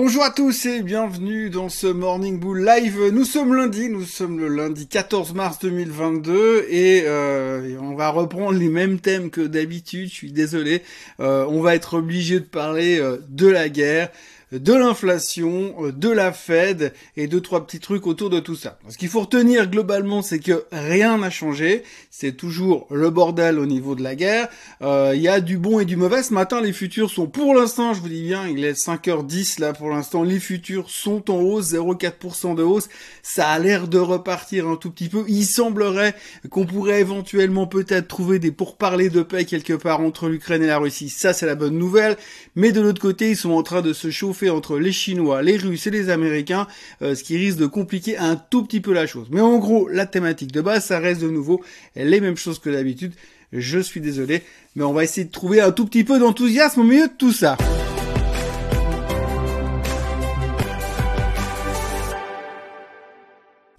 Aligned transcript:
Bonjour 0.00 0.22
à 0.22 0.30
tous 0.30 0.66
et 0.66 0.82
bienvenue 0.82 1.50
dans 1.50 1.68
ce 1.68 1.88
Morning 1.88 2.38
Bull 2.38 2.64
Live. 2.64 3.10
Nous 3.12 3.24
sommes 3.24 3.52
lundi, 3.52 3.88
nous 3.88 4.04
sommes 4.04 4.38
le 4.38 4.46
lundi 4.46 4.86
14 4.86 5.34
mars 5.34 5.58
2022 5.58 6.66
et, 6.70 7.02
euh, 7.04 7.76
on 7.80 7.96
va 7.96 8.10
reprendre 8.10 8.56
les 8.56 8.68
mêmes 8.68 9.00
thèmes 9.00 9.28
que 9.28 9.40
d'habitude. 9.40 10.08
Je 10.08 10.14
suis 10.14 10.30
désolé, 10.30 10.84
euh, 11.18 11.44
on 11.48 11.62
va 11.62 11.74
être 11.74 11.94
obligé 11.94 12.38
de 12.38 12.44
parler 12.44 13.00
euh, 13.00 13.16
de 13.28 13.48
la 13.48 13.68
guerre 13.68 14.10
de 14.52 14.72
l'inflation, 14.72 15.74
euh, 15.80 15.92
de 15.92 16.08
la 16.08 16.32
Fed 16.32 16.94
et 17.16 17.26
deux 17.26 17.40
trois 17.40 17.66
petits 17.66 17.80
trucs 17.80 18.06
autour 18.06 18.30
de 18.30 18.40
tout 18.40 18.56
ça. 18.56 18.78
Ce 18.88 18.96
qu'il 18.96 19.08
faut 19.08 19.20
retenir 19.20 19.68
globalement, 19.68 20.22
c'est 20.22 20.38
que 20.38 20.64
rien 20.72 21.18
n'a 21.18 21.30
changé. 21.30 21.82
C'est 22.10 22.32
toujours 22.32 22.86
le 22.90 23.10
bordel 23.10 23.58
au 23.58 23.66
niveau 23.66 23.94
de 23.94 24.02
la 24.02 24.14
guerre. 24.14 24.48
Euh, 24.82 25.12
il 25.14 25.20
y 25.20 25.28
a 25.28 25.40
du 25.40 25.58
bon 25.58 25.80
et 25.80 25.84
du 25.84 25.96
mauvais. 25.96 26.22
Ce 26.22 26.32
matin, 26.32 26.60
les 26.60 26.72
futurs 26.72 27.10
sont 27.10 27.26
pour 27.26 27.54
l'instant, 27.54 27.92
je 27.92 28.00
vous 28.00 28.08
dis 28.08 28.22
bien, 28.22 28.48
il 28.48 28.64
est 28.64 28.72
5h10 28.72 29.60
là 29.60 29.72
pour 29.72 29.90
l'instant. 29.90 30.22
Les 30.22 30.40
futurs 30.40 30.88
sont 30.88 31.30
en 31.30 31.40
hausse, 31.40 31.72
0,4% 31.72 32.54
de 32.54 32.62
hausse. 32.62 32.88
Ça 33.22 33.48
a 33.48 33.58
l'air 33.58 33.86
de 33.86 33.98
repartir 33.98 34.66
un 34.66 34.76
tout 34.76 34.90
petit 34.90 35.08
peu. 35.08 35.24
Il 35.28 35.44
semblerait 35.44 36.14
qu'on 36.50 36.64
pourrait 36.64 37.00
éventuellement 37.00 37.66
peut-être 37.66 38.08
trouver 38.08 38.38
des 38.38 38.50
pourparlers 38.50 39.10
de 39.10 39.22
paix 39.22 39.44
quelque 39.44 39.74
part 39.74 40.00
entre 40.00 40.28
l'Ukraine 40.28 40.62
et 40.62 40.68
la 40.68 40.78
Russie. 40.78 41.10
Ça, 41.10 41.34
c'est 41.34 41.46
la 41.46 41.54
bonne 41.54 41.76
nouvelle. 41.76 42.16
Mais 42.56 42.72
de 42.72 42.80
l'autre 42.80 43.00
côté, 43.00 43.30
ils 43.30 43.36
sont 43.36 43.52
en 43.52 43.62
train 43.62 43.82
de 43.82 43.92
se 43.92 44.10
chauffer 44.10 44.37
entre 44.46 44.78
les 44.78 44.92
Chinois, 44.92 45.42
les 45.42 45.56
Russes 45.56 45.86
et 45.88 45.90
les 45.90 46.10
Américains, 46.10 46.66
euh, 47.02 47.14
ce 47.14 47.24
qui 47.24 47.36
risque 47.36 47.58
de 47.58 47.66
compliquer 47.66 48.16
un 48.18 48.36
tout 48.36 48.62
petit 48.64 48.80
peu 48.80 48.92
la 48.92 49.06
chose. 49.06 49.28
Mais 49.30 49.40
en 49.40 49.58
gros, 49.58 49.88
la 49.88 50.06
thématique 50.06 50.52
de 50.52 50.60
base, 50.60 50.84
ça 50.84 50.98
reste 50.98 51.20
de 51.20 51.28
nouveau 51.28 51.62
les 51.96 52.20
mêmes 52.20 52.36
choses 52.36 52.58
que 52.58 52.70
d'habitude. 52.70 53.14
Je 53.52 53.78
suis 53.78 54.00
désolé, 54.00 54.42
mais 54.76 54.84
on 54.84 54.92
va 54.92 55.04
essayer 55.04 55.26
de 55.26 55.32
trouver 55.32 55.60
un 55.60 55.72
tout 55.72 55.86
petit 55.86 56.04
peu 56.04 56.18
d'enthousiasme 56.18 56.80
au 56.80 56.84
milieu 56.84 57.08
de 57.08 57.12
tout 57.16 57.32
ça. 57.32 57.56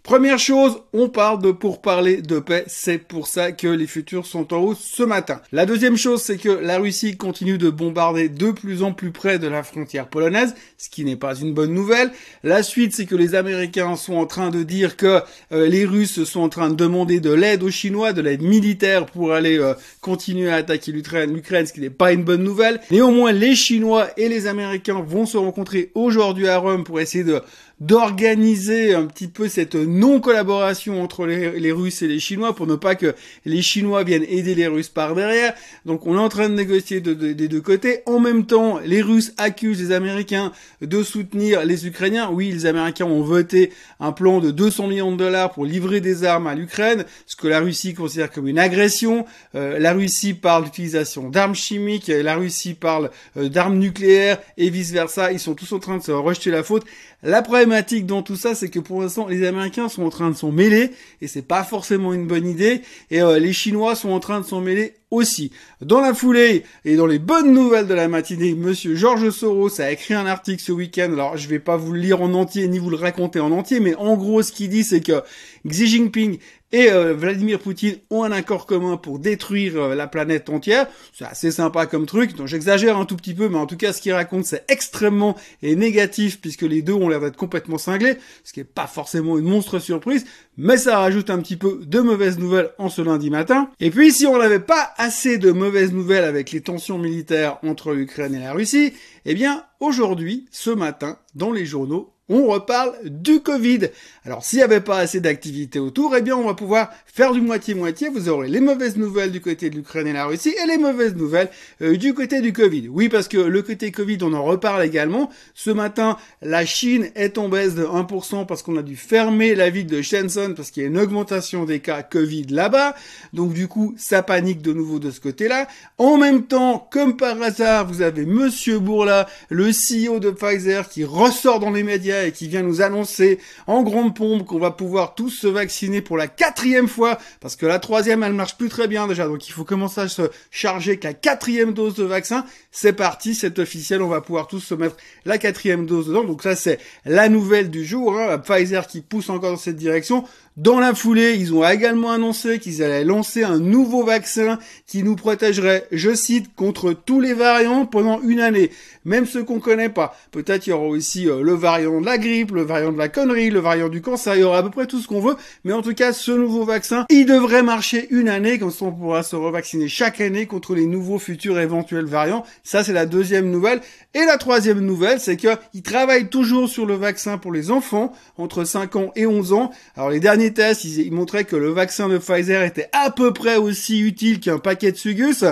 Première 0.10 0.40
chose, 0.40 0.82
on 0.92 1.08
parle 1.08 1.40
de 1.40 1.52
pour 1.52 1.84
parler 1.84 2.24
de 2.24 2.40
paix, 2.40 2.64
c'est 2.66 2.98
pour 2.98 3.28
ça 3.28 3.52
que 3.52 3.68
les 3.68 3.86
futurs 3.86 4.26
sont 4.26 4.56
en 4.56 4.58
hausse 4.58 4.80
ce 4.82 5.04
matin. 5.04 5.40
La 5.52 5.68
deuxième 5.68 5.98
chose, 5.98 6.24
c'est 6.24 6.38
que 6.38 6.50
la 6.50 6.80
Russie 6.80 7.16
continue 7.16 7.60
de 7.60 7.70
bombarder 7.70 8.28
de 8.28 8.50
plus 8.50 8.82
en 8.82 8.92
plus 8.92 9.12
près 9.12 9.38
de 9.38 9.48
la 9.48 9.62
frontière 9.62 10.08
polonaise, 10.08 10.56
ce 10.80 10.90
qui 10.90 11.06
n'est 11.06 11.16
pas 11.16 11.36
une 11.36 11.54
bonne 11.54 11.76
nouvelle. 11.76 12.10
La 12.44 12.64
suite, 12.64 12.96
c'est 12.96 13.06
que 13.06 13.14
les 13.14 13.36
Américains 13.36 13.96
sont 13.96 14.16
en 14.16 14.26
train 14.26 14.50
de 14.50 14.64
dire 14.64 14.98
que 14.98 15.22
euh, 15.52 15.68
les 15.68 15.86
Russes 15.86 16.24
sont 16.24 16.42
en 16.42 16.50
train 16.50 16.72
de 16.72 16.76
demander 16.76 17.20
de 17.20 17.32
l'aide 17.32 17.62
aux 17.62 17.70
Chinois, 17.70 18.12
de 18.12 18.24
l'aide 18.24 18.42
militaire 18.42 19.06
pour 19.06 19.34
aller 19.34 19.60
euh, 19.60 19.76
continuer 20.02 20.50
à 20.50 20.56
attaquer 20.56 20.92
l'Ukraine, 20.92 21.32
l'Ukraine, 21.32 21.68
ce 21.68 21.74
qui 21.74 21.82
n'est 21.82 21.92
pas 21.92 22.14
une 22.14 22.24
bonne 22.24 22.42
nouvelle. 22.42 22.82
Néanmoins, 22.90 23.32
les 23.32 23.56
Chinois 23.56 24.08
et 24.18 24.28
les 24.28 24.48
Américains 24.48 25.04
vont 25.06 25.28
se 25.28 25.38
rencontrer 25.38 25.92
aujourd'hui 25.94 26.48
à 26.48 26.58
Rome 26.58 26.84
pour 26.84 27.00
essayer 27.00 27.24
de 27.24 27.44
d'organiser 27.80 28.94
un 28.94 29.06
petit 29.06 29.28
peu 29.28 29.48
cette 29.48 29.76
non-collaboration 29.76 31.02
entre 31.02 31.26
les, 31.26 31.72
Russes 31.72 32.02
et 32.02 32.08
les 32.08 32.20
Chinois 32.20 32.56
pour 32.56 32.68
ne 32.68 32.76
pas 32.76 32.96
que 32.96 33.16
les 33.46 33.62
Chinois 33.62 34.04
viennent 34.04 34.26
aider 34.28 34.56
les 34.56 34.68
Russes 34.68 34.90
par 34.90 35.16
derrière. 35.16 35.54
Donc 35.86 36.06
on 36.06 36.16
est 36.16 36.20
en 36.20 36.30
train 36.30 36.50
de 36.50 36.56
négocier 36.56 37.00
des 37.00 37.48
deux 37.48 37.62
côtés. 37.62 38.02
En 38.06 38.20
même 38.20 38.46
temps, 38.46 38.80
les 38.86 39.02
Russes 39.02 39.34
accusent 39.38 39.82
les 39.82 39.92
Américains 39.94 40.52
de 40.82 41.04
soutenir 41.04 41.66
les 41.66 41.88
Ukrainiens. 41.88 42.30
Oui, 42.32 42.52
les 42.52 42.66
Américains 42.66 43.06
ont 43.06 43.22
voté 43.22 43.72
un 44.00 44.12
plan 44.12 44.40
de 44.40 44.52
200 44.52 44.88
millions 44.88 45.12
de 45.12 45.18
dollars 45.18 45.52
pour 45.52 45.66
livrer 45.66 46.02
des 46.02 46.24
armes 46.24 46.48
à 46.48 46.56
l'Ukraine, 46.56 47.06
ce 47.26 47.36
que 47.36 47.48
la 47.48 47.60
Russie 47.60 47.94
considère 47.94 48.32
comme 48.32 48.48
une 48.48 48.60
agression. 48.60 49.26
Euh, 49.56 49.80
la 49.80 49.94
Russie 49.94 50.34
parle 50.34 50.66
d'utilisation 50.66 51.30
d'armes 51.30 51.56
chimiques, 51.56 52.08
la 52.08 52.36
Russie 52.36 52.74
parle 52.74 53.10
euh, 53.38 53.50
d'armes 53.50 53.78
nucléaires 53.78 54.40
et 54.58 54.70
vice-versa. 54.70 55.32
Ils 55.32 55.40
sont 55.40 55.56
tous 55.56 55.72
en 55.72 55.80
train 55.80 55.98
de 55.98 56.04
se 56.04 56.12
rejeter 56.12 56.52
la 56.52 56.64
faute. 56.64 56.84
La 57.22 57.42
problématique 57.70 58.08
dans 58.08 58.24
tout 58.24 58.36
ça, 58.36 58.56
c'est 58.56 58.70
que 58.70 58.80
pour 58.80 59.00
l'instant, 59.00 59.28
les 59.28 59.46
Américains 59.46 59.90
sont 59.90 60.02
en 60.02 60.10
train 60.10 60.32
de 60.32 60.36
s'en 60.36 60.52
mêler, 60.52 60.90
et 61.22 61.28
c'est 61.28 61.44
pas 61.44 61.64
forcément 61.64 62.14
une 62.14 62.26
bonne 62.26 62.48
idée, 62.48 62.82
et 63.12 63.22
euh, 63.22 63.38
les 63.38 63.54
Chinois 63.54 63.94
sont 63.94 64.10
en 64.10 64.20
train 64.20 64.42
de 64.42 64.46
s'en 64.46 64.60
mêler 64.60 64.96
aussi. 65.12 65.52
Dans 65.82 66.02
la 66.02 66.16
foulée 66.16 66.64
et 66.84 66.96
dans 66.96 67.06
les 67.06 67.20
bonnes 67.20 67.54
nouvelles 67.54 67.86
de 67.86 67.94
la 67.94 68.08
matinée, 68.08 68.56
monsieur 68.56 68.96
Georges 68.96 69.30
Soros 69.30 69.82
a 69.82 69.92
écrit 69.92 70.16
un 70.16 70.26
article 70.26 70.62
ce 70.62 70.72
week-end. 70.72 71.12
Alors, 71.14 71.38
je 71.38 71.48
vais 71.48 71.60
pas 71.60 71.78
vous 71.78 71.94
le 71.94 72.00
lire 72.00 72.22
en 72.24 72.34
entier 72.34 72.68
ni 72.68 72.80
vous 72.80 72.90
le 72.90 72.96
raconter 72.96 73.40
en 73.40 73.52
entier, 73.52 73.80
mais 73.80 73.94
en 73.96 74.18
gros, 74.18 74.42
ce 74.42 74.52
qu'il 74.52 74.70
dit, 74.70 74.84
c'est 74.84 75.02
que 75.02 75.22
Xi 75.68 75.88
Jinping 75.88 76.38
et 76.72 76.92
euh, 76.92 77.14
Vladimir 77.14 77.60
Poutine 77.60 77.98
ont 78.10 78.24
un 78.24 78.32
accord 78.32 78.66
commun 78.66 78.98
pour 78.98 79.20
détruire 79.20 79.76
euh, 79.78 79.96
la 79.96 80.08
planète 80.08 80.50
entière. 80.50 80.88
C'est 81.14 81.26
assez 81.26 81.52
sympa 81.52 81.88
comme 81.88 82.06
truc, 82.06 82.36
donc 82.36 82.48
j'exagère 82.48 82.98
un 82.98 83.06
tout 83.06 83.16
petit 83.16 83.34
peu, 83.34 83.50
mais 83.50 83.58
en 83.58 83.66
tout 83.66 83.78
cas 83.78 83.92
ce 83.92 84.02
qu'il 84.02 84.14
raconte 84.14 84.46
c'est 84.46 84.66
extrêmement 84.70 85.36
et 85.64 85.76
négatif 85.76 86.40
puisque 86.42 86.62
les 86.62 86.82
deux 86.82 86.94
ont 86.94 87.10
l'air 87.10 87.22
d'être 87.22 87.38
complètement 87.38 87.78
cinglés, 87.78 88.18
ce 88.44 88.54
qui 88.54 88.60
est 88.60 88.66
pas 88.66 88.88
forcément 88.88 89.38
une 89.38 89.46
monstre 89.46 89.80
surprise, 89.80 90.26
mais 90.58 90.78
ça 90.78 91.00
rajoute 91.00 91.30
un 91.30 91.40
petit 91.40 91.58
peu 91.58 91.82
de 91.84 92.00
mauvaises 92.00 92.38
nouvelles 92.38 92.72
en 92.78 92.90
ce 92.90 93.02
lundi 93.02 93.30
matin. 93.30 93.72
Et 93.80 93.90
puis 93.90 94.12
si 94.12 94.28
on 94.28 94.38
n'avait 94.38 94.60
pas 94.60 94.94
assez 94.98 95.38
de 95.38 95.52
mauvaises 95.52 95.92
nouvelles 95.92 96.26
avec 96.26 96.52
les 96.52 96.62
tensions 96.62 97.00
militaires 97.00 97.58
entre 97.64 97.94
l'Ukraine 97.94 98.36
et 98.36 98.40
la 98.40 98.54
Russie, 98.54 98.94
eh 99.26 99.34
bien 99.34 99.64
aujourd'hui, 99.80 100.48
ce 100.52 100.70
matin, 100.70 101.18
dans 101.36 101.52
les 101.52 101.66
journaux, 101.66 102.14
on 102.30 102.48
reparle 102.48 102.94
du 103.04 103.42
Covid. 103.42 103.90
Alors 104.26 104.44
s'il 104.44 104.58
n'y 104.58 104.64
avait 104.64 104.82
pas 104.82 105.00
assez 105.00 105.20
d'activité 105.20 105.80
autour, 105.80 106.16
eh 106.16 106.22
bien 106.22 106.36
on 106.36 106.46
va 106.46 106.54
pouvoir 106.54 106.90
faire 107.06 107.34
du 107.34 107.42
moitié-moitié. 107.42 108.10
Vous 108.10 108.30
aurez 108.30 108.48
les 108.48 108.60
mauvaises 108.60 108.96
nouvelles 108.96 109.32
du 109.32 109.42
côté 109.42 109.70
de 109.70 109.76
l'Ukraine 109.76 110.08
et 110.08 110.14
la 110.14 110.26
Russie 110.26 110.54
et 110.64 110.68
les 110.68 110.78
mauvaises 110.78 111.16
nouvelles 111.16 111.50
euh, 111.82 111.98
du 111.98 112.14
côté 112.14 112.42
du 112.42 112.54
Covid. 112.54 112.88
Oui, 112.90 113.10
parce 113.10 113.28
que 113.28 113.38
le 113.38 113.62
côté 113.62 113.92
Covid, 113.92 114.20
on 114.22 114.34
en 114.34 114.44
reparle 114.44 114.84
également. 114.84 115.30
Ce 115.56 115.72
matin, 115.72 116.18
la 116.42 116.66
Chine 116.66 117.10
est 117.16 117.38
en 117.38 117.50
baisse 117.50 117.76
de 117.76 117.84
1% 117.84 118.46
parce 118.46 118.62
qu'on 118.62 118.78
a 118.78 118.84
dû 118.84 118.96
fermer 118.96 119.56
la 119.56 119.70
ville 119.70 119.88
de 119.88 120.02
Shenzhen 120.02 120.54
parce 120.56 120.72
qu'il 120.72 120.84
y 120.84 120.86
a 120.86 120.90
une 120.90 121.00
augmentation 121.00 121.66
des 121.66 121.80
cas 121.80 122.04
Covid 122.04 122.48
là-bas. 122.50 122.96
Donc 123.34 123.54
du 123.54 123.68
coup, 123.68 123.96
ça 123.98 124.22
panique 124.22 124.62
de 124.62 124.74
nouveau 124.74 125.00
de 125.00 125.12
ce 125.12 125.20
côté-là. 125.20 125.68
En 125.98 126.18
même 126.18 126.44
temps, 126.44 126.88
comme 126.92 127.18
par 127.18 127.42
hasard, 127.42 127.88
vous 127.88 128.02
avez 128.02 128.26
Monsieur 128.26 128.80
Bourla, 128.80 129.28
le 129.50 129.72
CEO 129.72 130.20
de 130.20 130.32
Pfizer, 130.32 130.88
qui 130.88 131.04
ressort 131.04 131.60
dans 131.60 131.72
les 131.72 131.84
médias 131.84 132.19
et 132.26 132.32
qui 132.32 132.48
vient 132.48 132.62
nous 132.62 132.82
annoncer 132.82 133.40
en 133.68 133.84
grande 133.84 134.16
pompe 134.16 134.46
qu'on 134.46 134.60
va 134.60 134.72
pouvoir 134.72 135.16
tous 135.16 135.30
se 135.30 135.48
vacciner 135.48 136.02
pour 136.02 136.18
la 136.18 136.28
quatrième 136.28 136.88
fois, 136.88 137.18
parce 137.40 137.56
que 137.56 137.66
la 137.66 137.80
troisième, 137.80 138.24
elle 138.24 138.34
marche 138.34 138.58
plus 138.58 138.70
très 138.70 138.88
bien 138.88 139.08
déjà, 139.08 139.28
donc 139.28 139.48
il 139.48 139.52
faut 139.52 139.64
commencer 139.64 140.02
à 140.02 140.08
se 140.08 140.24
charger 140.52 140.98
que 140.98 141.08
la 141.08 141.14
quatrième 141.14 141.74
dose 141.74 141.96
de 141.96 142.04
vaccin. 142.04 142.46
C'est 142.72 142.94
parti, 142.94 143.36
c'est 143.36 143.60
officiel, 143.60 144.02
on 144.02 144.08
va 144.08 144.22
pouvoir 144.22 144.48
tous 144.48 144.60
se 144.60 144.74
mettre 144.76 144.96
la 145.26 145.38
quatrième 145.38 145.86
dose 145.86 146.08
dedans. 146.08 146.24
Donc 146.24 146.44
ça, 146.44 146.56
c'est 146.56 146.80
la 147.06 147.30
nouvelle 147.30 147.70
du 147.70 147.86
jour, 147.86 148.18
hein, 148.18 148.38
Pfizer 148.38 148.88
qui 148.88 149.02
pousse 149.02 149.30
encore 149.30 149.52
dans 149.52 149.58
cette 149.58 149.76
direction. 149.76 150.26
Dans 150.60 150.80
la 150.80 150.94
foulée, 150.94 151.36
ils 151.40 151.54
ont 151.54 151.66
également 151.66 152.12
annoncé 152.12 152.60
qu'ils 152.60 152.84
allaient 152.84 153.06
lancer 153.06 153.44
un 153.44 153.60
nouveau 153.60 154.04
vaccin 154.04 154.60
qui 154.88 155.04
nous 155.04 155.16
protégerait, 155.16 155.88
je 155.92 156.14
cite, 156.14 156.54
contre 156.54 156.92
tous 156.92 157.22
les 157.22 157.34
variants 157.34 157.86
pendant 157.86 158.20
une 158.22 158.42
année, 158.42 158.70
même 159.06 159.26
ceux 159.26 159.44
qu'on 159.44 159.62
connaît 159.62 159.88
pas. 159.88 160.18
Peut-être 160.32 160.68
il 160.68 160.72
y 160.72 160.74
aura 160.74 160.88
aussi 160.88 161.30
euh, 161.30 161.42
le 161.42 161.54
variant 161.54 162.02
de 162.02 162.06
la 162.10 162.18
grippe, 162.18 162.52
le 162.52 162.64
variant 162.64 162.92
de 162.92 162.98
la 162.98 163.08
connerie, 163.08 163.50
le 163.52 163.60
variant 163.60 163.88
du 163.88 164.02
cancer, 164.02 164.36
il 164.36 164.42
y 164.42 164.44
aura 164.44 164.58
à 164.58 164.64
peu 164.64 164.72
près 164.72 164.88
tout 164.88 165.00
ce 165.00 165.08
qu'on 165.08 165.22
veut, 165.22 165.36
mais 165.64 165.74
en 165.74 165.82
tout 165.82 165.94
cas, 165.94 166.12
ce 166.12 166.32
nouveau 166.32 166.66
vaccin, 166.66 167.06
il 167.10 167.26
devrait 167.26 167.64
marcher 167.64 168.08
une 168.10 168.28
année, 168.28 168.58
comme 168.58 168.72
ça 168.72 168.86
on 168.86 168.92
pourra 168.92 169.24
se 169.24 169.36
revacciner 169.36 169.88
chaque 169.88 170.20
année 170.20 170.48
contre 170.48 170.74
les 170.74 170.88
nouveaux 170.88 171.20
futurs 171.20 171.60
éventuels 171.60 172.06
variants. 172.06 172.44
Ça, 172.64 172.84
c'est 172.84 172.94
la 172.94 173.06
deuxième 173.06 173.52
nouvelle. 173.52 173.82
Et 174.16 174.26
la 174.26 174.38
troisième 174.38 174.80
nouvelle, 174.80 175.20
c'est 175.20 175.38
qu'ils 175.38 175.84
travaillent 175.84 176.30
toujours 176.30 176.68
sur 176.68 176.88
le 176.88 176.96
vaccin 176.96 177.38
pour 177.38 177.52
les 177.52 177.70
enfants 177.70 178.12
entre 178.38 178.64
5 178.64 178.96
ans 178.96 179.12
et 179.16 179.28
11 179.28 179.54
ans. 179.54 179.72
Alors 179.96 180.10
les 180.10 180.20
derniers 180.20 180.52
tests, 180.52 180.84
ils, 180.84 181.12
montraient 181.12 181.44
que 181.44 181.56
le 181.56 181.70
vaccin 181.70 182.10
de 182.10 182.18
Pfizer 182.18 182.64
était 182.64 182.90
à 182.92 183.12
peu 183.12 183.34
près 183.34 183.58
aussi 183.58 184.00
utile 184.00 184.40
qu'un 184.40 184.58
paquet 184.58 184.92
de 184.92 184.98
Sugus. 184.98 185.44